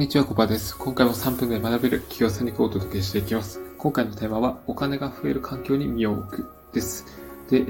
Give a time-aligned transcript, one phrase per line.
[0.00, 0.78] にちは、コバです。
[0.78, 3.60] 今回も3分で学べる企業戦略をお届けしていきます。
[3.76, 7.04] 今回のテーマは、お金が増える環境に身を置くです。
[7.50, 7.62] で、え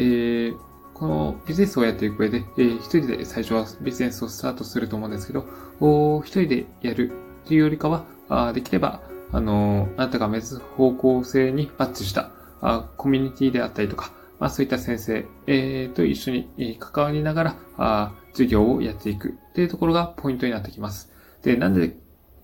[0.50, 0.56] ー、
[0.94, 5.44] このビジネスをやっていく上で、えー、一人で最初はビジネスをスタートすると思うんですけど、
[5.80, 7.10] お一人でやる
[7.46, 9.00] というよりかは、あできれば、
[9.32, 21.10] あのあなたが目指す方向性にマッチしたあコミュニティであったりとか、まあそういった先生、えー、と一緒に、関わりながら、あ授業をやっていくというところがポイントになってきます。
[21.42, 21.96] で、なんで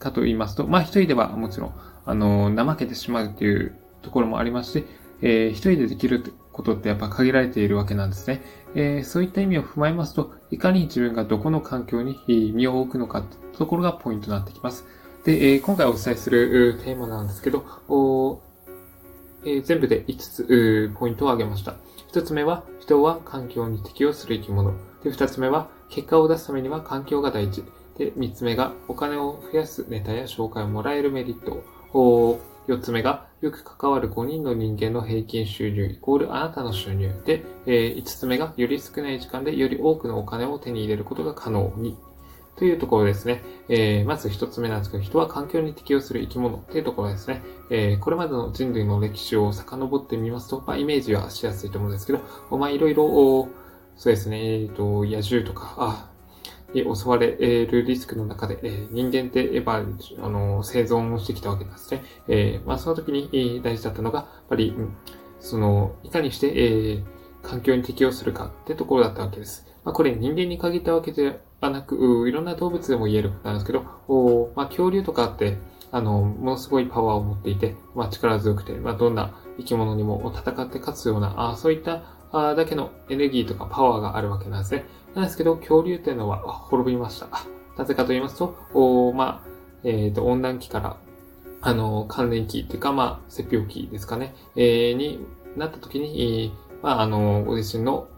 [0.06, 1.74] かと言いますと、まあ一人ではもちろん、
[2.04, 4.84] あの、怠けてしまうというところもありますして、
[5.22, 8.42] えー、一人でできることってやっぱ限られているわけなんですね。
[8.74, 14.84] えー、そういった意味を踏まえますと、いかに自分がどこの環境に身を置くのかというところがポイントになってきます。
[15.24, 18.40] で、えー、今回お伝えするテーマなんですけど、お
[19.44, 21.74] えー、全部で5つポイントを挙げました。
[22.12, 24.72] 1つ目は、人は環境に適応する生き物。
[25.02, 27.64] で、2つ目は、結果を出すためには環境が大事。
[27.98, 31.62] で、3つ目が、お金を増やすネタや紹介をもらえるメリット。
[32.68, 37.12] 4つ目が、よく関わる5人の人間の平均収入イコールあなたの収入。
[37.24, 41.96] で、え、5つ目が、より少ない時間でより多くのお金を手に入れることが可能に。
[42.56, 43.42] というところですね。
[43.68, 47.42] えー、まず一つ目なんですけど、人は環境に適応する生き物というところですね。
[47.70, 52.20] えー、これまでの人類の歴史を遡ってみますと、まあ、イメージはしやすいと思うんですけど、
[52.56, 53.06] まあ、いろいろ、
[53.96, 56.10] そうですね、えっ、ー、と、野獣とか、あ、
[56.84, 62.04] に襲われるリスクの中で、え、人間ってやっぱ、あの、生存をしてきたわけなんですね。
[62.28, 64.74] え、まあ、その時に、大事だったのが、やっぱり、
[65.40, 67.02] その、いかにして、え、
[67.42, 69.66] 環境に適応するかってところだったわけです。
[69.84, 75.58] まあ、これ人間に限ったわけではなく、いろんな動物でも言えることなんですけど、おまあ、恐竜とかって、
[75.92, 84.84] あの、ものすごいパワーを持っていて、まあ、力強くて、まあ、どんな生き物にも戦って勝つような、あそういったあだけのエネルギーとかパワーがあるわけなんですね。
[85.16, 87.26] なんですけど、恐竜っていうのは滅びました。
[87.78, 89.48] なぜかと言いますと、おまあ、
[89.82, 90.98] えっ、ー、と、温暖期から、
[91.62, 95.18] あの、関連期っていうか、まあ、雪氷期ですかね、えー、に
[95.56, 98.08] なった時に、まあ、あの、ご自身の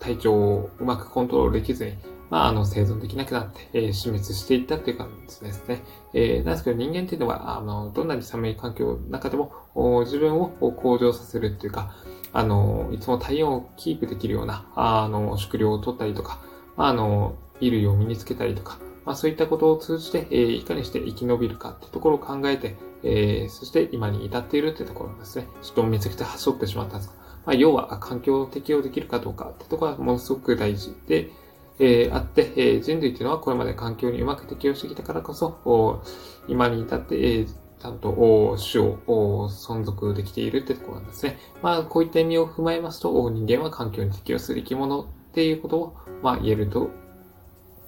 [0.00, 1.92] 体調をうまくコントロールできずに、
[2.30, 5.84] まあ、あの、生存できなくなって、えー、死滅していったっていう感じですね。
[6.14, 11.94] えー、なんですけど人間っていうのは、あの、どんなに寒い環境の中でも、自分を向上させるっていうか、
[12.32, 16.40] あの、いつも体温をキープできるような、あの、食料を取ったりとか、
[16.76, 25.48] あの、衣類を身につけたりとか、まあ、そういったことを通じて、えー、いかにして生き延びるかってところを考えて、えー、そして今に至っているってところですね。
[25.62, 27.14] ちょっとめちゃくちゃ端折ってしまったんですが、
[27.46, 31.30] まあ、要は環境を適応できるかどうかってところはものすごく大事で、
[31.78, 36.02] えー、あって、えー、人類っていうのはこれまで環境にうまく適応してきたからこそ、
[36.46, 37.48] 今に至って、えー、
[37.80, 38.10] ちゃんと
[38.58, 41.38] 種を存続できているってところなんですね。
[41.62, 46.90] まあ、こういった意味を踏まえますと、人間は環境に適応する生き物っていうことを、まあ、言えると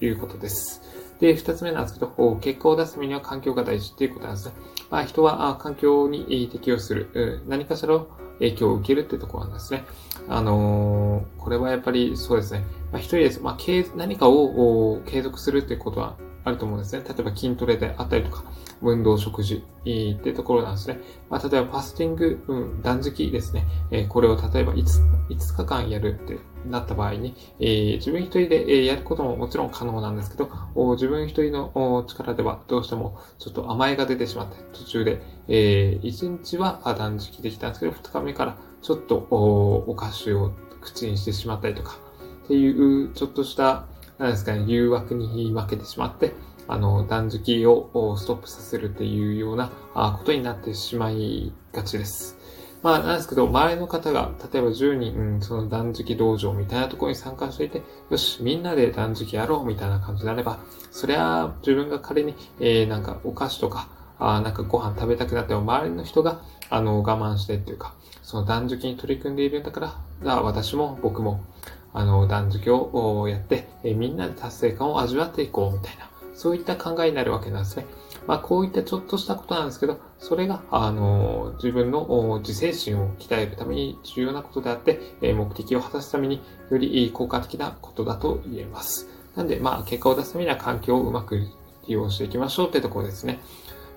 [0.01, 0.81] いうことです。
[1.21, 4.55] で、二つ目なんですけど、結果を出すためには環境が大事っていうことなんですね。
[4.91, 9.85] まあ、人は環境に適応する、何かしらの影響を受けるってところなんですね。
[10.29, 12.65] あのー、これはやっぱりそうですね。
[12.91, 13.41] まあ、一人です。
[13.43, 13.59] まあ、
[13.95, 17.05] 何かを継続するってことはあると思うんですね。
[17.07, 18.45] 例えば筋トレであったりとか、
[18.83, 21.01] 運動、食事ってところなんですね。
[21.31, 23.65] まあ、例えばファスティング、うん、断食ですね。
[23.91, 24.85] えー、これを例えば 5,
[25.31, 26.39] 5日間やるって
[26.69, 30.51] なった場合に、えー、自分一人で、えやることももちろん可能なんですけど、
[30.95, 41.99] 自分一人の力ではどうしてもちょっと甘えが出てしまって、途中で、えー、1日は断食できたんですけど、2日目からちょっとお菓子を口にしてしまったりとか、
[42.45, 43.87] っていう、ちょっとした
[44.19, 46.33] なんですかね、誘惑に負けてしまって、
[46.69, 52.39] あの、断食をストップさせるっていうようなことになってしまいがちです。
[52.83, 60.59] まあ、なんですけど、周りの方が、例えば10人、その断食道場みたいなところに参加していて、よし、みんなで断食やろうみたいな感じであれば、
[60.91, 71.41] そりゃ、自分が仮に、えー、なんかお菓子とか、あなんかご飯食べたくなっても、周りの人が、あの、我慢してっていうか、その断食に取り組んでいるんだから、じゃあ私も僕も、
[71.93, 77.87] あの、断食をやって、えみんなで達成感を味わっていこうみたいな、そういった考えになるわけなんですね。
[78.27, 86.41] まあ、こういったちょっとしたことなんですけど、それが、あの、自分の自制心を鍛えるために重要なことであって、目的を果たすために
[86.71, 89.09] より効果的なことだと言えます。
[89.35, 91.37] なんで、まあ、結果を出すためには環境をうまく
[91.89, 93.41] 利用していきましょうってところですね。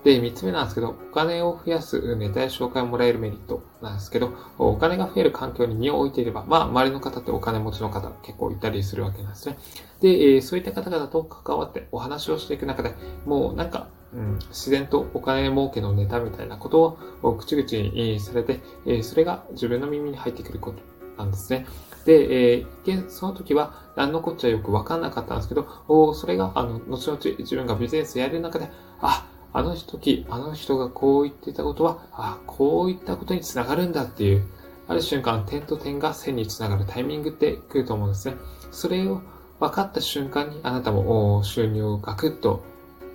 [0.06, 9.58] で、三つ目なんですけど、お金を増やすネタや紹介をもらえるメリットなんですけど、お金が増える環境に身を置いていれば、まあ、周りの方ってお金持ちの方結構いたりするわけなんですね。
[10.02, 12.94] で、そういった方々と関わってお話をしていく中で、
[13.26, 18.62] もうなんか、うん、自然とお金儲けのネタみたいなことを口々にされて、
[19.02, 20.84] それが自分の耳に入ってくること
[21.18, 21.66] なんですね。
[22.06, 28.70] で、えー、その時は何のこっちゃよくわかんなかったんですけど、おそれが、あの、後々自分がビジネスやる中で、
[29.02, 29.26] あ、
[29.56, 34.44] あの時、あの人がこう言ってたことは、あ、こういったことにつながるんだっていう、
[34.86, 38.36] ある瞬間、点と点が線につながるタイミングって来ると思うんですね。
[38.72, 39.22] それを
[39.62, 42.66] 分かった瞬間にあなたも収入をガクッと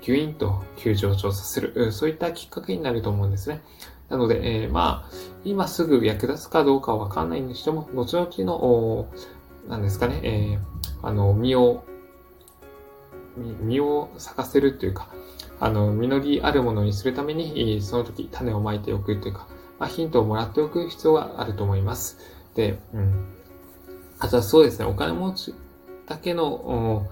[0.00, 3.62] ギュインと急上昇させる、そういったきっかけになると思うんですね。
[4.08, 5.10] なので、えー、まあ、
[5.44, 9.10] 今すぐ役立つかどうかはわかんないにしても、後々の、
[9.68, 11.84] 何ですかね、えー、あの、身を、
[13.36, 15.10] 身を咲かせるというか、
[15.60, 19.46] あの、実りあるものにするために、その時種をまいておくというか、
[19.78, 22.18] まあ、ヒントをもらっておく必要があると思います。
[22.54, 23.36] で、うん。
[24.18, 25.54] あとはそうですね、お金持ち
[26.06, 27.06] だけの、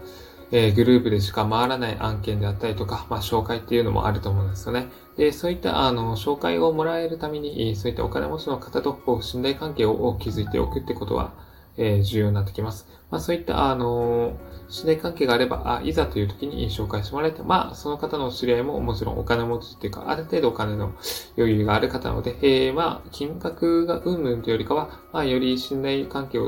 [0.50, 4.88] えー、グループでしか回らない案件であったりとか、まあ、紹介っていうのもあると思うんですよね。
[5.18, 11.32] で、そういった、あの、紹介をもらえるために、そういったお金持ちの方と信頼関係を築いておくってことは、
[11.78, 12.86] えー、重要になってきます。
[13.10, 14.36] まあ、そういった、あの
[14.68, 20.92] 信頼関係があれば、あ、いざという時に紹介してもらえて、まあ、その方の知り合いももちろんお金持ちっていうか、ある程度お金の
[21.38, 26.38] 余裕がある方なので、えー、まあ、金額がうんぬんというよりかは、まあ、より信頼関係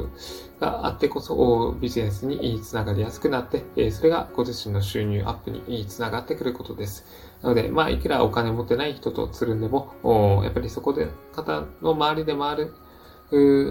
[0.60, 7.06] があってこそ、ビジネスにつながりやすくなって、え、それがご自身の収入アップにつながってくることです。
[7.40, 12.74] なので、まあ、いくらお金持ってない人とつるんでも、やっぱりそこで、方の周りで回る、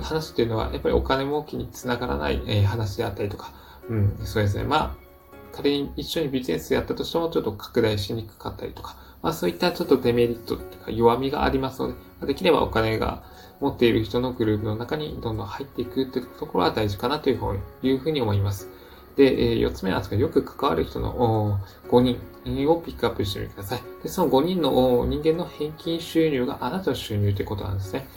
[0.02, 3.52] 話っていうのは、やっぱりお金儲けにつながらない、え話であったりとか、
[3.90, 4.64] うん、そうですね。
[4.64, 5.10] まあ、
[5.52, 13.24] 仮に一緒にビジネスやったとしてもちょっと拡大しにくかったりとか、まあそういったちょっとデメリットというか弱みがありますので、できればお金が
[13.60, 18.70] 持っている人のグループの中にどんどん入っていくっていうところは大事かなというふうに思います。
[19.18, 21.60] で、え4つ目なんですが、よく関わる人の
[21.90, 23.82] 5人をピックアップしてみてください。
[24.02, 28.08] で、その5人の人間の平均収入があなたの収入ということなんですね。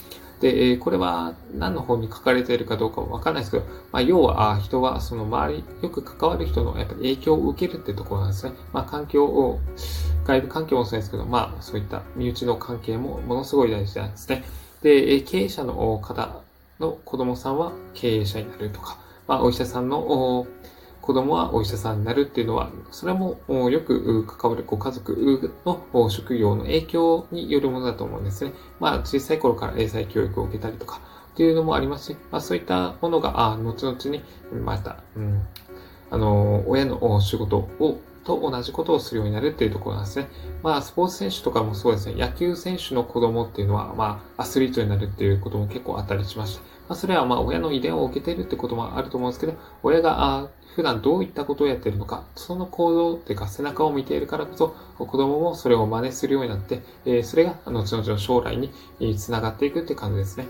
[0.43, 8.53] で、えこれは何の本に書かれているかどうかわかんないですけど、まあ、要は人はその周り、よく関わる人のやっぱり影響を受けるってところなんですね。
[8.73, 9.61] まあ、環境を、
[10.25, 14.43] 外部環境もそうですけど、まあ、そういった身内の関係もものすごい大事なんですね。
[14.83, 16.43] で、経営者の方
[16.81, 18.99] の子供さんは経営者になるとか、
[19.29, 20.45] まあ、お医者さんの
[21.03, 23.41] 子供はお医者さんになるっていうのは、それも
[23.71, 28.53] よく関わるご家族の職業の影響によるものだと思うんですね。
[28.79, 31.01] まあ、小さい頃から英才教育を受けたりとか、
[31.33, 34.23] っていうのもありますし、まあ、そういったものが、あ後々に、
[34.65, 35.43] また、うん、
[36.13, 40.29] あの、親の仕事をと同じことをするようになるっていうところなんですね。
[40.63, 42.15] まあ、スポーツ選手とかもそうですね。
[42.15, 46.63] 野球選手の子供っていうのは、まあ、アスリートになるっていうことも結構あったりしました。
[46.63, 58.73] まあ、それはまあ、親の遺伝を受けているってこともあると思うんですけど、親が、あ普段どういったことをやってるのか、その行動っていうか背中を見ているからこそ、子供もそれを真似するようになって、えー、それが後々の将来に
[59.17, 60.47] 繋がっていくって感じですね。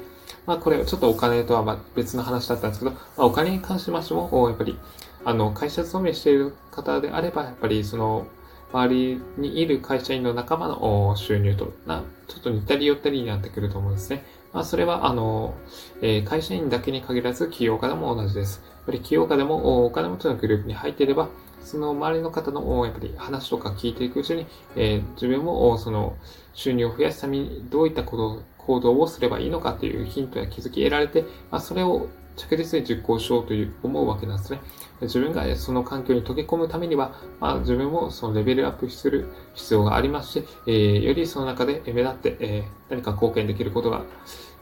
[0.47, 4.79] まあこれちょっとお金とは別の話だったんですけど、まあ、お金に関しましても、やっぱり、
[5.25, 8.27] あの、会社勤めしている方であれば、やっぱりその、
[8.73, 14.25] 周りにいる会社員の仲間の収入とな、ちょっと似たり寄ったりになってくると思うんですね。
[14.53, 15.55] まあ、それは、あの、
[16.01, 18.63] えー、会社員だけに限らず、企業家でも同じです。
[18.65, 21.29] やっぱり企業家でもお金持ちのグループに入っていれば、
[21.65, 24.47] その周りの方のやっぱり話とか聞いていくうちに、
[24.77, 26.17] えー、自分もその
[26.55, 34.61] 収入を増やすためにどういったこと行動をすればいいのかというヒントや気づき得られて、まあ、それを着実に実行しようという思うわけなんですね。
[35.03, 44.05] 自分がその環境に溶け込むためには、まあ、自分もそのレベルアップする必要がありますし、えー、よりその中で目立って、えー、何か貢献できることが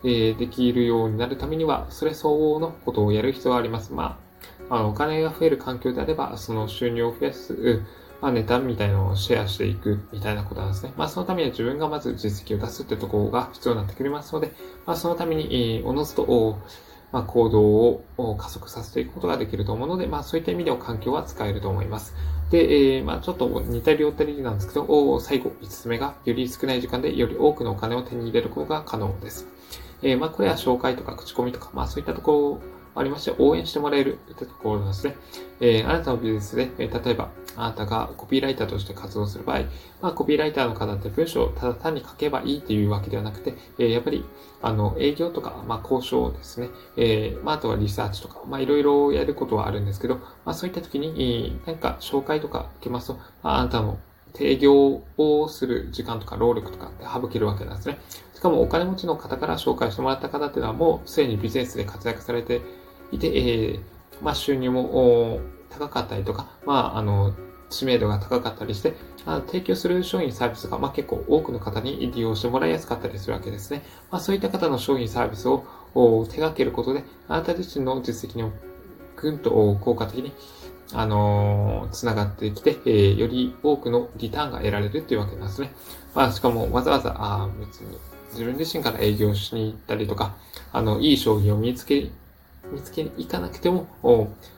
[0.04, 3.92] えできるようになるためには、それ相応のことをやる必要があります。
[3.92, 4.18] ま
[4.68, 7.82] あ、あのお金が増える環境であれば、その収入を増やす、
[8.20, 10.92] まあ、ネタみたいなのをシェアしていくみたいなことなんですね。
[10.96, 14.52] まあ、そのためには自分がまず実績を出すってところが必要になってくりますので、
[14.86, 16.58] まあ、そのために、えー、おのずと、
[17.12, 22.14] まあ、行動を加速させていくことができると思うので、まあ、そういった意味では環境は使えると思います。
[22.50, 29.46] で、えー、まあ、ちょっと似たり寄ったりなんですけど、最後5つ目が、より少ない時間でより多くのお金を手に入れることが可能です。
[30.02, 35.16] えー、まあ、これは紹介とか口コミとか、まあ、そういったところありまして、応援してもらえるというところなんですね。
[35.60, 39.60] えー、あなたのビジネスで、えー、例えば、あなたがコピーライターとして活動する場合、
[40.00, 44.24] まあ、コピーライターの方って文章をただ単に書けばいいというわけではなくて、えー、やっぱり、
[44.62, 53.98] あの、営業とか、まあ、交渉ですね、えー、まあ、あとはリサーチとか、まあ、いろいろやることはあるんですけど、まあ、そういった時に、えー、何か紹介とか受けますと、まあ、あなたの
[54.38, 57.98] 営業をする時間とか労力とかって省けるわけなんですね。
[58.40, 62.62] しかもお金持ちの方から紹介してもらった方っていうのはもうすでにビジネスで活躍されて
[63.12, 63.80] いて、えー、
[64.22, 67.34] まあ収入も高かったりとか、まああの、
[67.68, 68.94] 知名度が高かったりして、
[69.26, 73.82] あ提供する商品サービスが、まあ、結構多くの方に利用してもらいやすかったりするわけですね。
[74.10, 75.66] まあ、そういった方の商品サービスを
[76.24, 78.50] 手掛けることで、あなた自身の実績に
[79.16, 79.50] ぐんと
[79.82, 80.32] 効果的に、
[80.94, 85.74] あのー、つながってきて、えー、より多くのリターンが得られるというわけなんですね。
[86.14, 87.98] まあ、しかもわざわざ、あ別に
[88.32, 90.36] 自分自身から営業しに行ったりとか、
[90.72, 92.10] あの、いい商品を見つけ、
[92.72, 93.86] 見つけに行かなくても、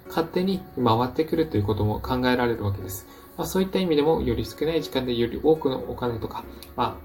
[0.08, 3.06] 勝手に回ってくるということも考えられるわけです。
[3.36, 6.44] まあ、そういった意味でも、より少ない時間でより多くのお金とか、
[6.76, 6.98] ま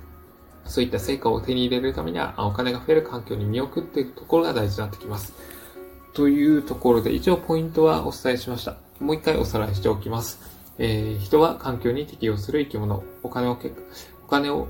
[0.65, 5.33] あ、そういった成果を手に入れるためには、お金が増える環境に身を置くっていうところが大事になってきます。
[6.13, 8.77] というところで、一応ポイントはお伝えしました。
[8.99, 10.39] もう一回おさらいしておきます。
[10.79, 13.03] えー、人は環境に適応する生き物。
[13.23, 13.57] お金を、
[14.25, 14.67] お金を、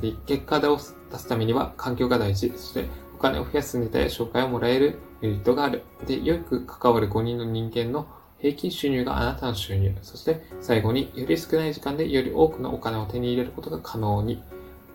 [0.00, 2.52] で結果で出すためには環境が大事。
[2.56, 5.82] そして、お金を増やすネタや紹介をもらえるメリットがある。
[6.06, 8.06] で、よく関わる5人の人間の
[8.38, 9.94] 平均収入があなたの収入。
[10.02, 14.34] そして最後により少ない時間でより多くのお金を手に入れることが可能に。
[14.34, 14.38] っ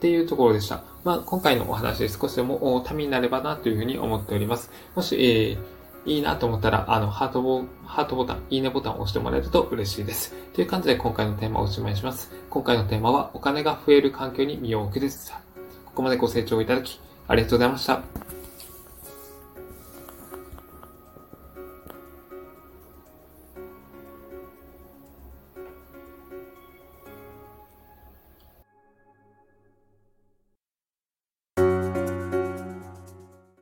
[0.01, 0.83] ていうところでした。
[1.03, 4.71] まあ、今回のお話で少しでもためになればなというふうに思っております。
[4.95, 5.57] もし、えー、
[6.05, 10.33] いいなと思ったら、あの、ハートボ、ハートボタン、いいねボタンを押してもらえると嬉しいです。
[10.53, 12.31] という感じで今回のテーマをおしまいします。
[12.49, 15.31] 今回のテーマは、お金が増える環境に身を置くです。
[15.85, 18.40] ここまでご清聴いただき、ありがとうございました。